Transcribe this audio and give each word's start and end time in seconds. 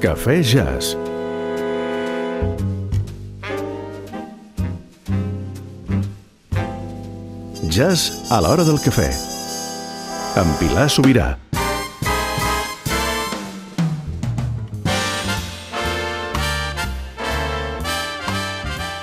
Cafè 0.00 0.40
Jazz. 0.40 0.94
Jazz 7.68 8.30
a 8.32 8.38
l'hora 8.40 8.64
del 8.64 8.80
cafè. 8.80 9.10
Amb 10.40 10.56
Pilar 10.56 10.86
Sobirà. 10.88 11.26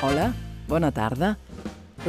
Hola, 0.01 0.31
bona 0.65 0.89
tarda. 0.89 1.35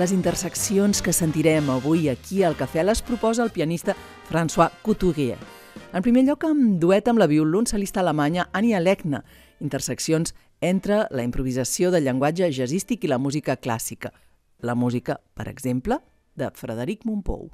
Les 0.00 0.16
interseccions 0.16 1.04
que 1.04 1.12
sentirem 1.12 1.68
avui 1.76 2.08
aquí 2.08 2.40
al 2.40 2.56
cafè 2.56 2.88
les 2.88 3.04
proposa 3.04 3.44
el 3.44 3.52
pianista 3.52 3.92
François 4.32 4.72
Couturier. 4.80 5.57
En 5.88 6.04
primer 6.04 6.26
lloc, 6.26 6.44
amb 6.44 6.76
duet 6.82 7.06
amb 7.08 7.16
la 7.22 7.26
violoncel·lista 7.30 8.02
alemanya 8.02 8.44
Ania 8.52 8.76
Lechner, 8.80 9.22
interseccions 9.64 10.34
entre 10.60 11.06
la 11.08 11.24
improvisació 11.24 11.88
del 11.94 12.04
llenguatge 12.04 12.50
jazzístic 12.52 13.06
i 13.06 13.08
la 13.08 13.16
música 13.16 13.56
clàssica. 13.56 14.12
La 14.60 14.74
música, 14.76 15.16
per 15.32 15.48
exemple, 15.48 15.96
de 16.36 16.50
Frederic 16.52 17.08
Montpou. 17.08 17.48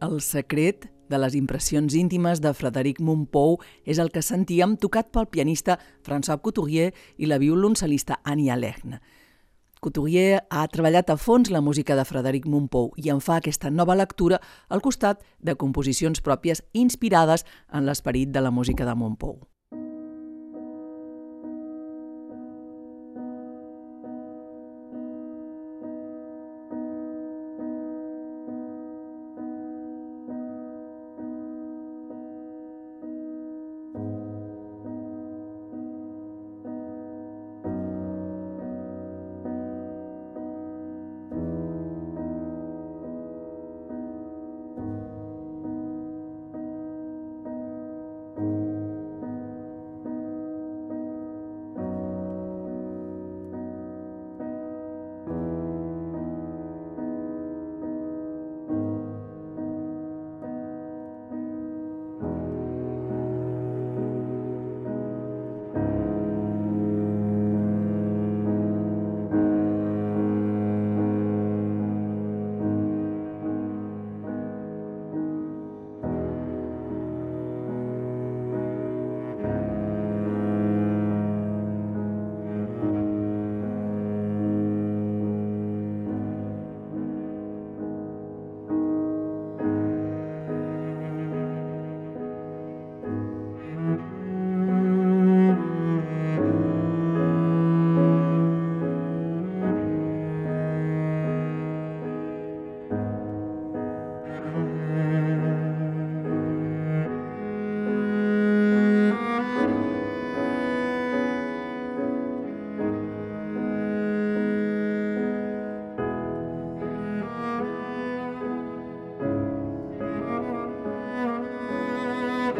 El 0.00 0.22
secret 0.24 0.86
de 1.12 1.18
les 1.20 1.34
impressions 1.36 1.92
íntimes 1.92 2.40
de 2.40 2.54
Frederic 2.56 3.02
Montpou 3.04 3.58
és 3.84 3.98
el 4.00 4.08
que 4.14 4.22
sentíem 4.24 4.78
tocat 4.80 5.10
pel 5.12 5.28
pianista 5.28 5.76
François 6.06 6.40
Couturier 6.40 6.86
i 7.20 7.28
la 7.28 7.36
violoncel·lista 7.42 8.16
Ania 8.24 8.56
Lechne. 8.56 9.02
Couturier 9.84 10.40
ha 10.48 10.64
treballat 10.72 11.12
a 11.12 11.18
fons 11.20 11.52
la 11.52 11.60
música 11.60 11.98
de 11.98 12.06
Frederic 12.08 12.48
Montpou 12.48 12.94
i 12.96 13.12
en 13.12 13.20
fa 13.20 13.36
aquesta 13.42 13.68
nova 13.68 13.96
lectura 13.96 14.40
al 14.68 14.80
costat 14.80 15.20
de 15.38 15.58
composicions 15.60 16.24
pròpies 16.24 16.64
inspirades 16.72 17.44
en 17.68 17.84
l'esperit 17.84 18.32
de 18.32 18.40
la 18.40 18.50
música 18.50 18.88
de 18.88 18.96
Montpou. 18.96 19.36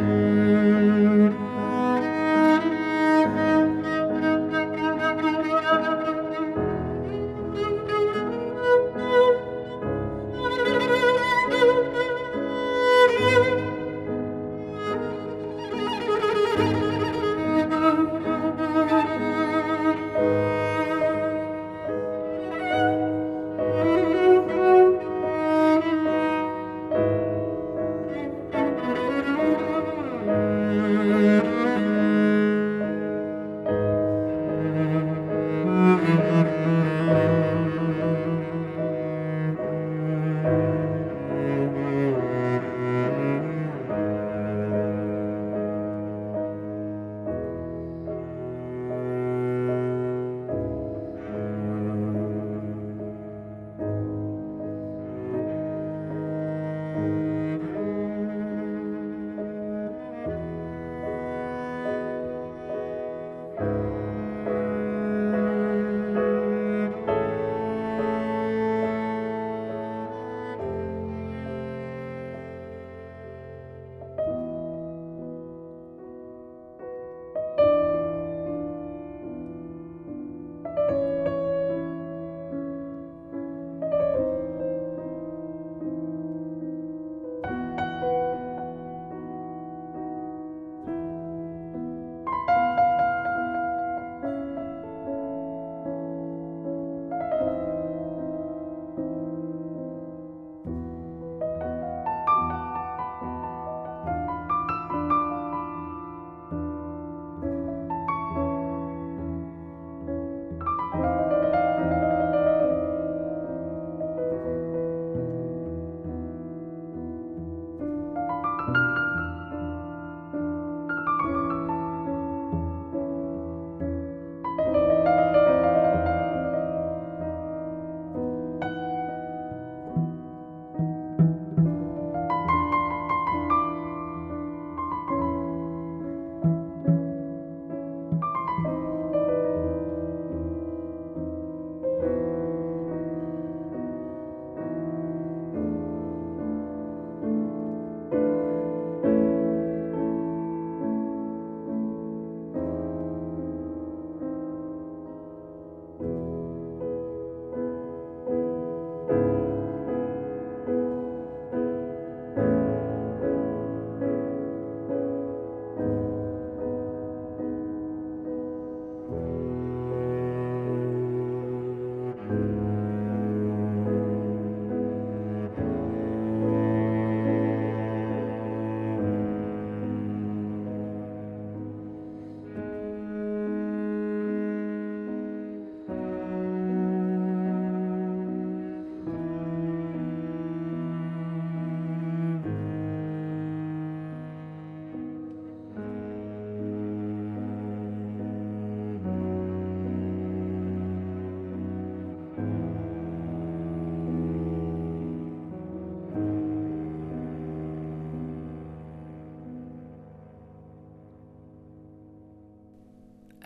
Música 0.00 0.99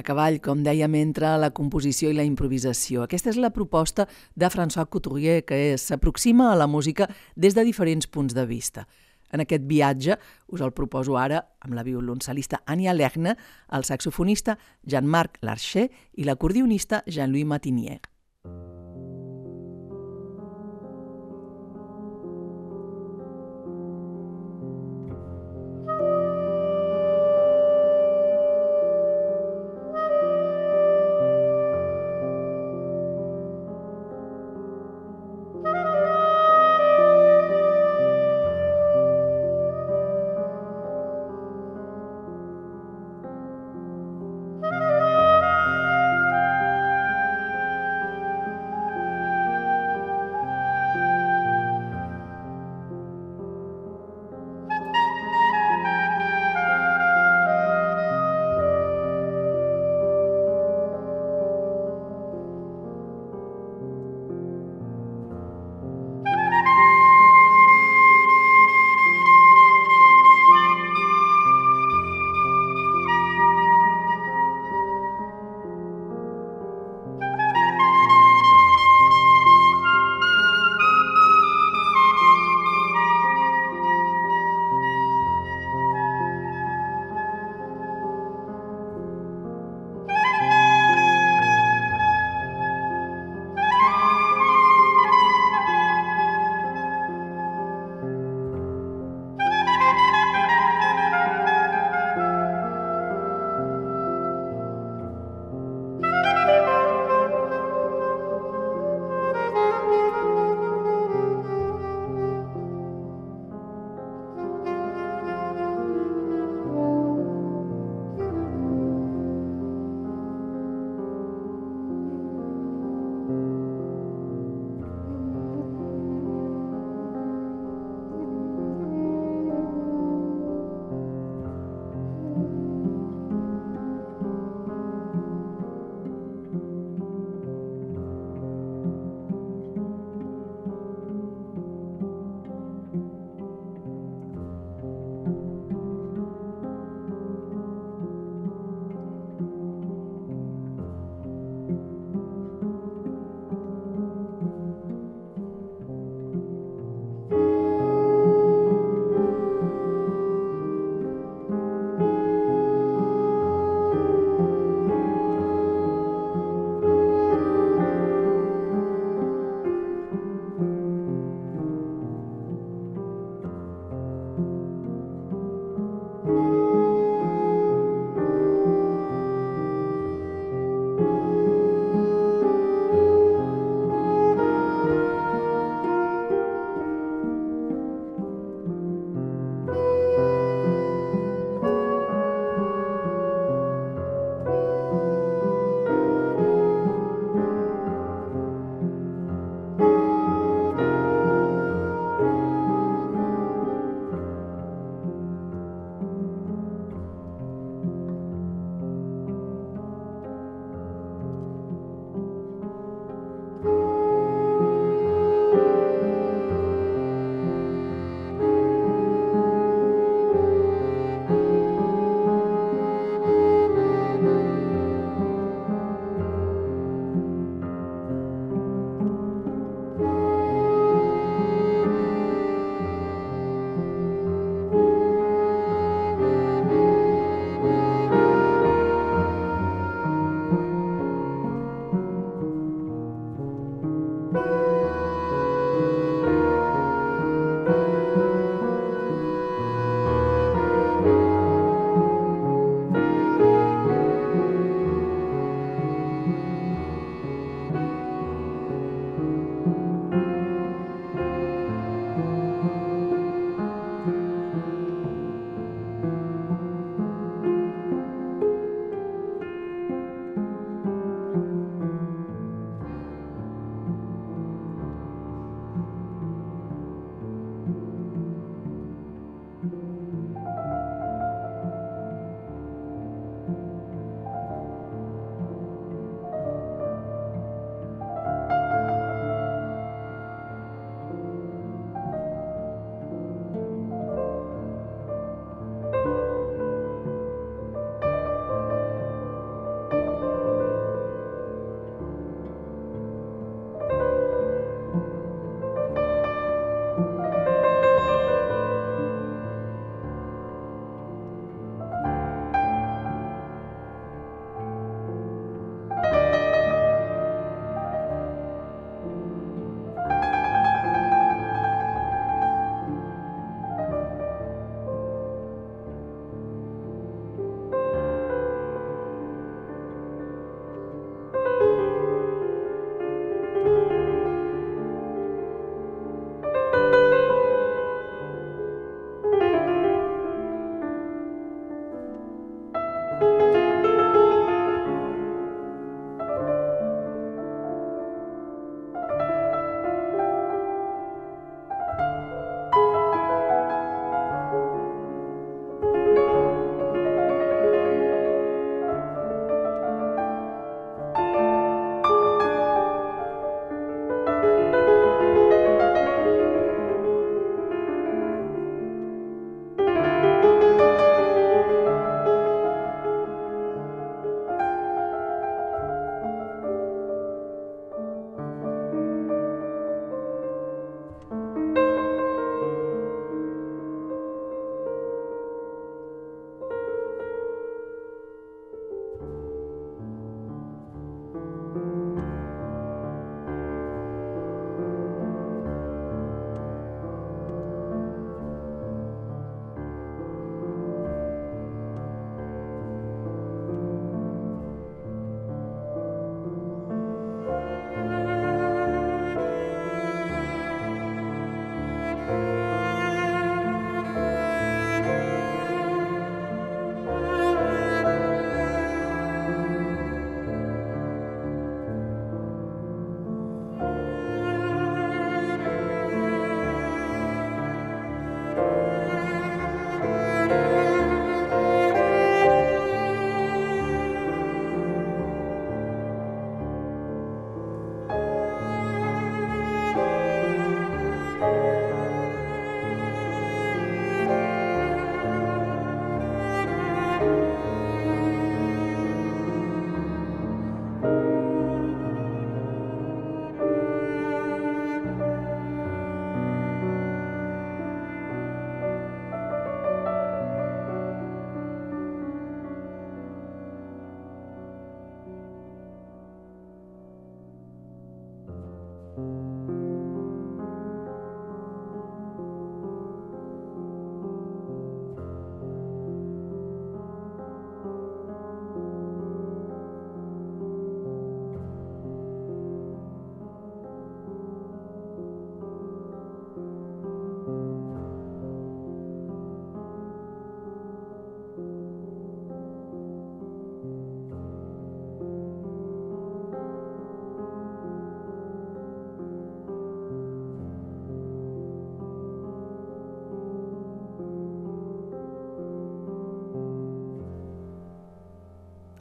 cavall, 0.04 0.38
com 0.44 0.62
dèiem, 0.62 0.94
entre 1.00 1.32
la 1.40 1.50
composició 1.56 2.12
i 2.12 2.18
la 2.18 2.26
improvisació. 2.28 3.02
Aquesta 3.04 3.32
és 3.32 3.40
la 3.40 3.50
proposta 3.54 4.06
de 4.37 4.50
François 4.52 4.87
Couturier, 4.87 5.42
que 5.49 5.78
s'aproxima 5.80 6.52
a 6.52 6.61
la 6.61 6.68
música 6.68 7.08
des 7.34 7.56
de 7.56 7.64
diferents 7.66 8.06
punts 8.06 8.37
de 8.37 8.46
vista. 8.46 8.87
En 9.34 9.42
aquest 9.42 9.66
viatge 9.66 10.14
us 10.54 10.62
el 10.62 10.73
proposo 10.76 11.18
ara 11.18 11.40
amb 11.64 11.75
la 11.75 11.82
violoncel·lista 11.82 12.62
Anya 12.70 12.94
Lerner, 12.94 13.34
el 13.75 13.84
saxofonista 13.84 14.58
Jean-Marc 14.87 15.40
Larcher 15.42 15.88
i 16.14 16.28
l'acordionista 16.28 17.02
Jean-Louis 17.08 17.49
Matinier. 17.49 18.13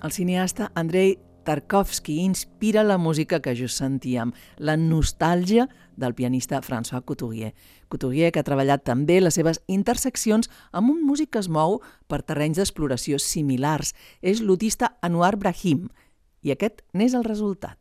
El 0.03 0.11
cineasta 0.11 0.69
Andrei 0.75 1.17
Tarkovsky 1.45 2.19
inspira 2.19 2.83
la 2.83 2.97
música 2.97 3.41
que 3.41 3.55
just 3.55 3.79
sentíem, 3.79 4.33
la 4.57 4.75
nostàlgia 4.75 5.69
del 5.95 6.11
pianista 6.13 6.59
François 6.61 7.05
Couturier. 7.07 7.53
Couturier 7.87 8.33
que 8.35 8.43
ha 8.43 8.47
treballat 8.47 8.83
també 8.83 9.21
les 9.21 9.39
seves 9.39 9.61
interseccions 9.71 10.51
amb 10.73 10.91
un 10.91 10.99
músic 11.07 11.31
que 11.31 11.39
es 11.39 11.47
mou 11.47 11.79
per 12.11 12.19
terrenys 12.19 12.59
d'exploració 12.59 13.15
similars. 13.15 13.95
És 14.19 14.43
l'utista 14.43 14.97
Anwar 15.01 15.37
Brahim, 15.39 15.87
i 16.43 16.51
aquest 16.51 16.83
n'és 16.91 17.15
el 17.15 17.23
resultat. 17.23 17.79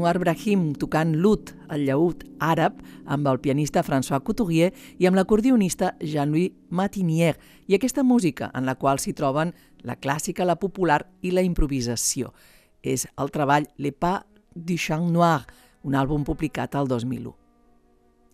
Anwar 0.00 0.16
Brahim 0.16 0.70
tocant 0.80 1.10
l'ut, 1.12 1.50
el 1.68 1.82
llaüt 1.84 2.22
àrab, 2.40 2.78
amb 3.04 3.26
el 3.28 3.36
pianista 3.44 3.82
François 3.84 4.22
Couturier 4.24 4.70
i 4.96 5.04
amb 5.04 5.18
l'acordionista 5.18 5.90
Jean-Louis 6.00 6.54
Matinier, 6.72 7.34
i 7.68 7.76
aquesta 7.76 8.00
música 8.00 8.48
en 8.56 8.64
la 8.64 8.78
qual 8.80 8.96
s'hi 8.96 9.12
troben 9.12 9.52
la 9.84 9.98
clàssica, 10.00 10.46
la 10.48 10.56
popular 10.56 11.02
i 11.20 11.34
la 11.36 11.44
improvisació. 11.44 12.32
És 12.80 13.04
el 13.20 13.28
treball 13.28 13.66
Le 13.76 13.92
Pas 13.92 14.24
du 14.54 14.78
Chant 14.80 15.10
Noir, 15.12 15.42
un 15.84 15.92
àlbum 15.92 16.24
publicat 16.24 16.78
el 16.80 16.88
2001. 16.88 17.34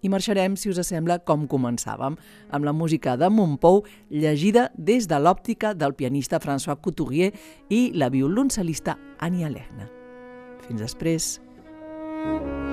I 0.07 0.13
marxarem, 0.13 0.55
si 0.55 0.71
us 0.71 0.79
sembla, 0.87 1.19
com 1.19 1.49
començàvem, 1.51 2.15
amb 2.55 2.69
la 2.69 2.77
música 2.77 3.17
de 3.19 3.27
Montpou, 3.27 3.83
llegida 4.09 4.69
des 4.79 5.11
de 5.11 5.19
l'òptica 5.19 5.75
del 5.75 5.99
pianista 5.99 6.39
François 6.39 6.79
Couturier 6.79 7.33
i 7.75 7.91
la 7.91 8.07
violoncel·lista 8.15 8.95
Ania 9.19 9.51
Lerna. 9.51 9.91
Fins 10.69 10.87
després. 10.87 11.46
Thank 12.27 12.47
you. 12.47 12.66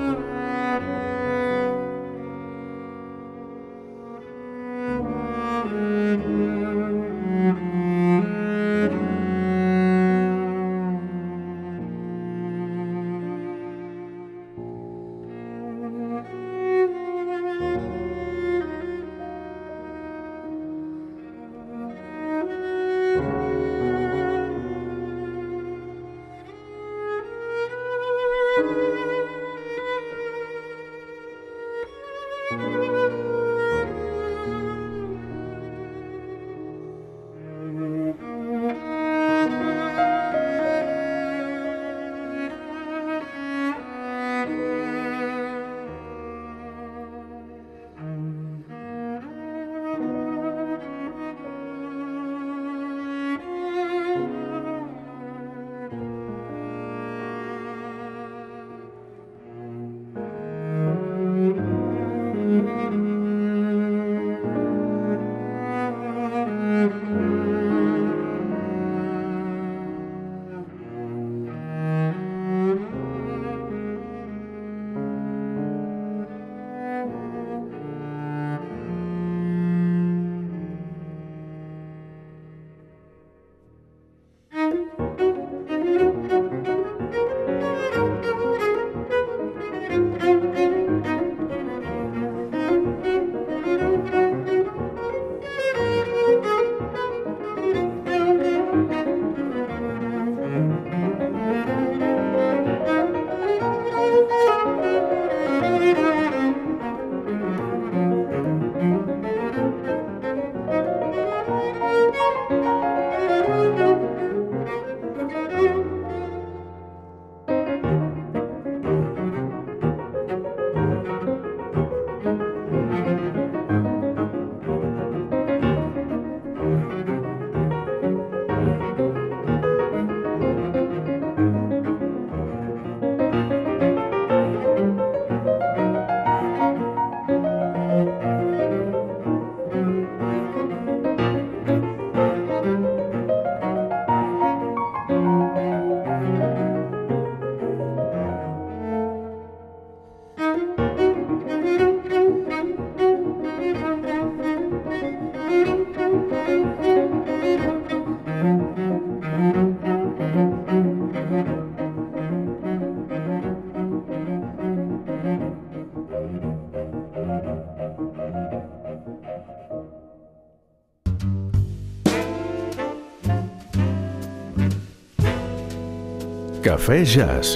Cafè 176.83 177.03
Jazz. 177.05 177.55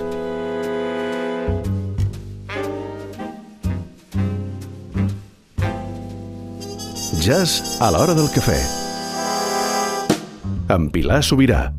Jazz 7.19 7.81
a 7.81 7.89
l'hora 7.91 8.13
del 8.15 8.29
cafè. 8.31 8.55
Amb 10.71 10.95
Pilar 10.95 11.19
Sobirà. 11.27 11.76